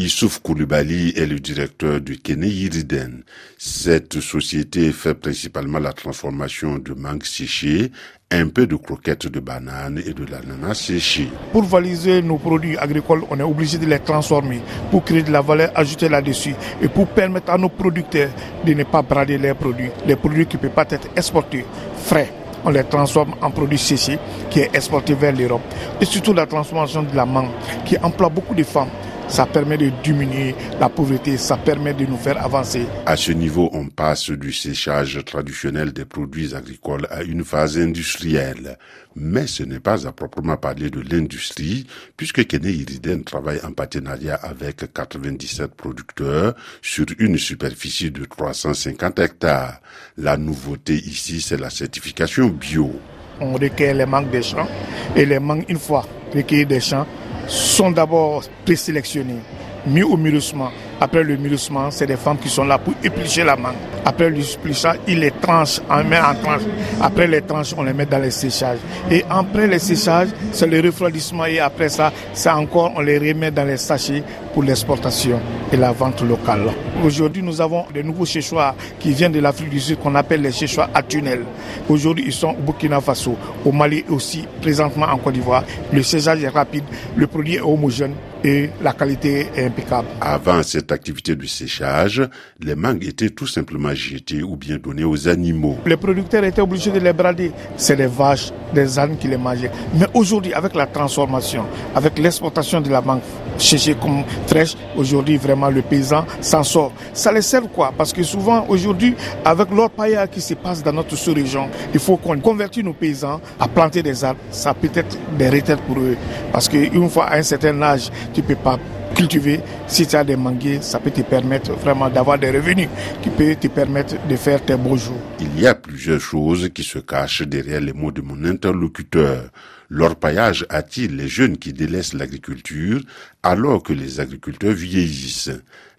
[0.00, 3.22] Issouf Koulibaly est le directeur du Kene Yiriden.
[3.58, 7.92] Cette société fait principalement la transformation de mangue séché,
[8.30, 11.28] un peu de croquettes de banane et de l'ananas séché.
[11.52, 15.42] Pour valiser nos produits agricoles, on est obligé de les transformer pour créer de la
[15.42, 18.30] valeur ajoutée là-dessus et pour permettre à nos producteurs
[18.64, 19.90] de ne pas brader leurs produits.
[20.06, 21.66] Les produits qui ne peuvent pas être exportés
[22.06, 22.32] frais
[22.64, 24.18] on les transforme en produits séchés
[24.50, 25.62] qui est exporté vers l'Europe.
[26.00, 27.48] Et surtout la transformation de la mangue
[27.86, 28.90] qui emploie beaucoup de femmes
[29.30, 32.84] ça permet de diminuer la pauvreté, ça permet de nous faire avancer.
[33.06, 38.76] À ce niveau, on passe du séchage traditionnel des produits agricoles à une phase industrielle.
[39.14, 44.36] Mais ce n'est pas à proprement parler de l'industrie, puisque Kene Iriden travaille en partenariat
[44.36, 49.80] avec 97 producteurs sur une superficie de 350 hectares.
[50.16, 52.92] La nouveauté ici, c'est la certification bio.
[53.40, 54.68] On requiert les manques des champs
[55.16, 57.06] et les manques, une fois recueillis des champs,
[57.50, 59.40] sont d'abord présélectionnés,
[59.86, 60.70] mis au mûrissement.
[61.00, 63.74] Après le mûrissement, c'est des femmes qui sont là pour éplucher la mangue.
[64.04, 66.62] Après l'épluchage, ils les tranchent, on met en tranches.
[67.00, 68.78] Après les tranches, on les met dans les séchages.
[69.10, 73.50] Et après les séchages, c'est le refroidissement et après ça, c'est encore, on les remet
[73.50, 75.40] dans les sachets pour l'exportation
[75.72, 76.70] et la vente locale.
[77.04, 80.52] Aujourd'hui, nous avons des nouveaux chéchois qui viennent de l'Afrique du Sud qu'on appelle les
[80.52, 81.44] chéchois à tunnel.
[81.88, 85.64] Aujourd'hui, ils sont au Burkina Faso, au Mali aussi, présentement en Côte d'Ivoire.
[85.92, 86.84] Le séchage est rapide,
[87.16, 88.14] le produit est homogène
[88.44, 90.08] et la qualité est impeccable.
[90.20, 92.22] Avant cette activité de séchage,
[92.60, 95.78] les mangues étaient tout simplement jetées ou bien données aux animaux.
[95.86, 97.52] Les producteurs étaient obligés de les brader.
[97.76, 99.70] C'est les vaches, des ânes qui les mangeaient.
[99.94, 103.20] Mais aujourd'hui, avec la transformation, avec l'exportation de la mangue
[103.58, 106.92] séchée comme fraîche, aujourd'hui vraiment le paysan s'en sort.
[107.12, 107.92] Ça les sert quoi?
[107.96, 112.38] Parce que souvent aujourd'hui, avec paillard qui se passe dans notre sous-région, il faut qu'on
[112.40, 114.40] convertisse nos paysans à planter des arbres.
[114.50, 116.16] Ça peut être des retraites pour eux.
[116.52, 118.78] Parce qu'une fois à un certain âge, tu peux pas
[119.20, 119.60] cultiver.
[119.86, 122.88] Si tu as des manguiers, ça peut te permettre vraiment d'avoir des revenus
[123.22, 125.20] qui peut te permettre de faire tes beaux jours.
[125.40, 129.50] Il y a plusieurs choses qui se cachent derrière les mots de mon interlocuteur.
[129.90, 133.00] L'orpaillage attire les jeunes qui délaissent l'agriculture
[133.42, 135.50] alors que les agriculteurs vieillissent.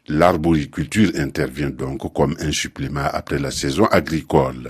[0.07, 4.69] L'arboriculture intervient donc comme un supplément après la saison agricole.